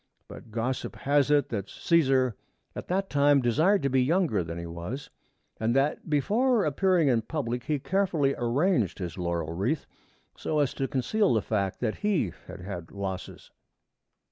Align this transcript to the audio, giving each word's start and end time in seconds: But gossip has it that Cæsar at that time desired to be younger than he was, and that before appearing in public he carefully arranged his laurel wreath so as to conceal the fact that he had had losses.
But 0.27 0.49
gossip 0.49 0.95
has 0.95 1.29
it 1.29 1.49
that 1.49 1.67
Cæsar 1.67 2.33
at 2.75 2.87
that 2.87 3.07
time 3.07 3.39
desired 3.39 3.83
to 3.83 3.89
be 3.89 4.01
younger 4.01 4.43
than 4.43 4.57
he 4.57 4.65
was, 4.65 5.11
and 5.59 5.75
that 5.75 6.09
before 6.09 6.65
appearing 6.65 7.07
in 7.07 7.21
public 7.21 7.65
he 7.65 7.77
carefully 7.77 8.33
arranged 8.35 8.97
his 8.97 9.15
laurel 9.19 9.53
wreath 9.53 9.85
so 10.35 10.57
as 10.57 10.73
to 10.73 10.87
conceal 10.87 11.35
the 11.35 11.43
fact 11.43 11.81
that 11.81 11.97
he 11.97 12.33
had 12.47 12.61
had 12.61 12.89
losses. 12.89 13.51